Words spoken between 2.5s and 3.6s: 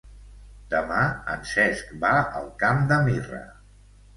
Camp de Mirra.